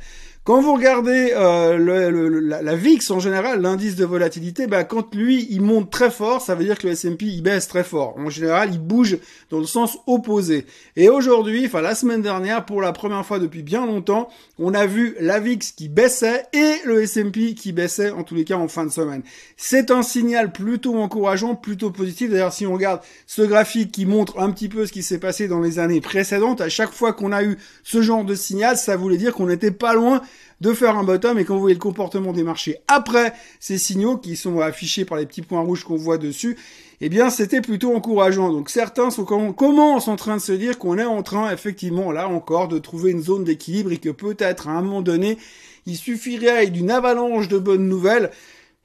Quand 0.48 0.62
vous 0.62 0.72
regardez 0.72 1.34
euh, 1.36 1.76
le, 1.76 2.40
la, 2.40 2.74
VIX 2.74 3.10
en 3.10 3.20
général, 3.20 3.60
l'indice 3.60 3.96
de 3.96 4.06
volatilité, 4.06 4.66
bah, 4.66 4.82
quand 4.82 5.14
lui 5.14 5.46
il 5.50 5.60
monte 5.60 5.90
très 5.90 6.10
fort, 6.10 6.40
ça 6.40 6.54
veut 6.54 6.64
dire 6.64 6.78
que 6.78 6.86
le 6.86 6.94
S&P 6.94 7.26
il 7.26 7.42
baisse 7.42 7.68
très 7.68 7.84
fort. 7.84 8.14
En 8.16 8.30
général, 8.30 8.70
il 8.72 8.78
bouge 8.78 9.18
dans 9.50 9.58
le 9.58 9.66
sens 9.66 9.98
opposé. 10.06 10.64
Et 10.96 11.10
aujourd'hui, 11.10 11.66
enfin 11.66 11.82
la 11.82 11.94
semaine 11.94 12.22
dernière, 12.22 12.64
pour 12.64 12.80
la 12.80 12.92
première 12.92 13.26
fois 13.26 13.38
depuis 13.38 13.62
bien 13.62 13.84
longtemps, 13.84 14.30
on 14.58 14.72
a 14.72 14.86
vu 14.86 15.16
la 15.20 15.38
VIX 15.38 15.70
qui 15.72 15.90
baissait 15.90 16.44
et 16.54 16.76
le 16.86 17.02
S&P 17.02 17.52
qui 17.52 17.72
baissait 17.72 18.10
en 18.10 18.22
tous 18.22 18.34
les 18.34 18.44
cas 18.44 18.56
en 18.56 18.68
fin 18.68 18.86
de 18.86 18.90
semaine. 18.90 19.20
C'est 19.58 19.90
un 19.90 20.02
signal 20.02 20.50
plutôt 20.50 20.96
encourageant, 20.96 21.56
plutôt 21.56 21.90
positif. 21.90 22.30
D'ailleurs, 22.30 22.54
si 22.54 22.64
on 22.64 22.72
regarde 22.72 23.02
ce 23.26 23.42
graphique 23.42 23.92
qui 23.92 24.06
montre 24.06 24.40
un 24.40 24.50
petit 24.50 24.70
peu 24.70 24.86
ce 24.86 24.92
qui 24.92 25.02
s'est 25.02 25.18
passé 25.18 25.46
dans 25.46 25.60
les 25.60 25.78
années 25.78 26.00
précédentes, 26.00 26.62
à 26.62 26.70
chaque 26.70 26.92
fois 26.92 27.12
qu'on 27.12 27.32
a 27.32 27.44
eu 27.44 27.58
ce 27.84 28.00
genre 28.00 28.24
de 28.24 28.34
signal, 28.34 28.78
ça 28.78 28.96
voulait 28.96 29.18
dire 29.18 29.34
qu'on 29.34 29.48
n'était 29.48 29.72
pas 29.72 29.92
loin 29.92 30.22
de 30.60 30.72
faire 30.72 30.96
un 30.96 31.04
bottom 31.04 31.38
et 31.38 31.44
quand 31.44 31.54
vous 31.54 31.60
voyez 31.60 31.74
le 31.74 31.80
comportement 31.80 32.32
des 32.32 32.42
marchés 32.42 32.78
après 32.88 33.32
ces 33.60 33.78
signaux 33.78 34.16
qui 34.16 34.36
sont 34.36 34.60
affichés 34.60 35.04
par 35.04 35.18
les 35.18 35.26
petits 35.26 35.42
points 35.42 35.60
rouges 35.60 35.84
qu'on 35.84 35.96
voit 35.96 36.18
dessus, 36.18 36.56
eh 37.00 37.08
bien 37.08 37.30
c'était 37.30 37.60
plutôt 37.60 37.94
encourageant. 37.94 38.52
Donc 38.52 38.70
certains 38.70 39.10
sont 39.10 39.24
commencent 39.24 40.08
en 40.08 40.16
train 40.16 40.36
de 40.36 40.42
se 40.42 40.52
dire 40.52 40.78
qu'on 40.78 40.98
est 40.98 41.04
en 41.04 41.22
train 41.22 41.52
effectivement 41.52 42.10
là 42.12 42.28
encore 42.28 42.68
de 42.68 42.78
trouver 42.78 43.12
une 43.12 43.22
zone 43.22 43.44
d'équilibre 43.44 43.92
et 43.92 43.98
que 43.98 44.10
peut-être 44.10 44.68
à 44.68 44.72
un 44.72 44.82
moment 44.82 45.02
donné 45.02 45.38
il 45.86 45.96
suffirait 45.96 46.66
d'une 46.66 46.90
avalanche 46.90 47.48
de 47.48 47.58
bonnes 47.58 47.88
nouvelles 47.88 48.30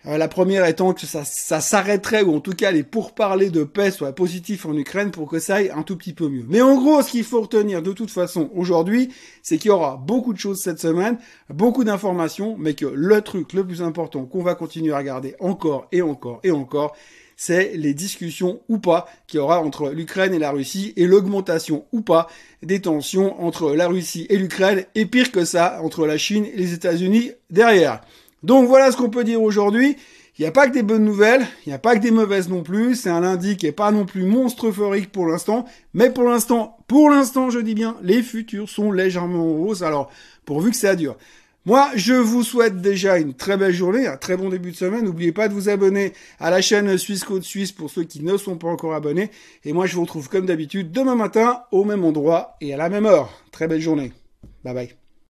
euh, 0.05 0.17
la 0.17 0.27
première 0.27 0.65
étant 0.65 0.93
que 0.93 1.05
ça, 1.05 1.23
ça 1.23 1.61
s'arrêterait, 1.61 2.23
ou 2.23 2.35
en 2.35 2.39
tout 2.39 2.53
cas 2.53 2.71
les 2.71 2.83
pourparlers 2.83 3.49
de 3.49 3.63
paix 3.63 3.91
soient 3.91 4.13
positifs 4.13 4.65
en 4.65 4.75
Ukraine 4.75 5.11
pour 5.11 5.29
que 5.29 5.39
ça 5.39 5.55
aille 5.55 5.71
un 5.73 5.83
tout 5.83 5.95
petit 5.95 6.13
peu 6.13 6.27
mieux. 6.27 6.45
Mais 6.47 6.61
en 6.61 6.75
gros, 6.75 7.01
ce 7.01 7.11
qu'il 7.11 7.23
faut 7.23 7.41
retenir 7.41 7.81
de 7.81 7.93
toute 7.93 8.11
façon 8.11 8.49
aujourd'hui, 8.53 9.09
c'est 9.41 9.57
qu'il 9.57 9.69
y 9.69 9.71
aura 9.71 9.97
beaucoup 9.97 10.33
de 10.33 10.39
choses 10.39 10.61
cette 10.61 10.79
semaine, 10.79 11.17
beaucoup 11.49 11.83
d'informations, 11.83 12.55
mais 12.57 12.73
que 12.73 12.85
le 12.85 13.21
truc 13.21 13.53
le 13.53 13.65
plus 13.65 13.81
important 13.81 14.25
qu'on 14.25 14.43
va 14.43 14.55
continuer 14.55 14.93
à 14.93 14.97
regarder 14.97 15.35
encore 15.39 15.87
et 15.91 16.01
encore 16.01 16.39
et 16.43 16.51
encore, 16.51 16.95
c'est 17.35 17.73
les 17.75 17.93
discussions 17.93 18.61
ou 18.69 18.77
pas 18.77 19.07
qu'il 19.27 19.39
y 19.39 19.41
aura 19.41 19.61
entre 19.61 19.89
l'Ukraine 19.89 20.33
et 20.33 20.39
la 20.39 20.51
Russie 20.51 20.93
et 20.95 21.05
l'augmentation 21.05 21.85
ou 21.91 22.01
pas 22.01 22.27
des 22.61 22.81
tensions 22.81 23.41
entre 23.43 23.73
la 23.75 23.87
Russie 23.87 24.27
et 24.29 24.37
l'Ukraine 24.37 24.85
et 24.95 25.05
pire 25.05 25.31
que 25.31 25.45
ça, 25.45 25.79
entre 25.81 26.05
la 26.05 26.17
Chine 26.17 26.45
et 26.45 26.57
les 26.57 26.73
États-Unis 26.73 27.31
derrière. 27.49 28.01
Donc 28.43 28.67
voilà 28.67 28.91
ce 28.91 28.97
qu'on 28.97 29.09
peut 29.09 29.23
dire 29.23 29.41
aujourd'hui. 29.41 29.97
Il 30.37 30.41
n'y 30.41 30.47
a 30.47 30.51
pas 30.51 30.67
que 30.67 30.73
des 30.73 30.81
bonnes 30.81 31.05
nouvelles, 31.05 31.45
il 31.65 31.69
n'y 31.69 31.75
a 31.75 31.79
pas 31.79 31.95
que 31.95 32.01
des 32.01 32.09
mauvaises 32.09 32.49
non 32.49 32.63
plus. 32.63 32.95
C'est 32.95 33.09
un 33.09 33.21
lundi 33.21 33.55
qui 33.55 33.67
est 33.67 33.71
pas 33.71 33.91
non 33.91 34.05
plus 34.05 34.23
monstre 34.23 34.67
euphorique 34.67 35.11
pour 35.11 35.27
l'instant. 35.27 35.65
Mais 35.93 36.09
pour 36.09 36.23
l'instant, 36.23 36.77
pour 36.87 37.11
l'instant, 37.11 37.51
je 37.51 37.59
dis 37.59 37.75
bien, 37.75 37.97
les 38.01 38.23
futurs 38.23 38.67
sont 38.67 38.91
légèrement 38.91 39.43
en 39.43 39.59
hausse. 39.59 39.83
Alors, 39.83 40.09
pourvu 40.45 40.71
que 40.71 40.77
ça 40.77 40.95
dure. 40.95 41.17
Moi, 41.65 41.91
je 41.95 42.13
vous 42.13 42.43
souhaite 42.43 42.81
déjà 42.81 43.19
une 43.19 43.35
très 43.35 43.55
belle 43.55 43.73
journée, 43.73 44.05
un 44.05 44.17
très 44.17 44.35
bon 44.35 44.49
début 44.49 44.71
de 44.71 44.75
semaine. 44.75 45.05
N'oubliez 45.05 45.31
pas 45.31 45.47
de 45.47 45.53
vous 45.53 45.69
abonner 45.69 46.11
à 46.39 46.49
la 46.49 46.61
chaîne 46.61 46.97
Suisse 46.97 47.23
Côte 47.23 47.43
Suisse 47.43 47.71
pour 47.71 47.89
ceux 47.89 48.03
qui 48.03 48.21
ne 48.21 48.35
sont 48.35 48.57
pas 48.57 48.67
encore 48.67 48.95
abonnés. 48.95 49.29
Et 49.63 49.71
moi, 49.71 49.85
je 49.85 49.95
vous 49.95 50.01
retrouve 50.01 50.27
comme 50.29 50.47
d'habitude 50.47 50.91
demain 50.91 51.15
matin 51.15 51.61
au 51.71 51.85
même 51.85 52.03
endroit 52.03 52.57
et 52.59 52.73
à 52.73 52.77
la 52.77 52.89
même 52.89 53.05
heure. 53.05 53.31
Très 53.51 53.67
belle 53.67 53.81
journée. 53.81 54.11
Bye 54.65 54.73
bye. 54.73 55.02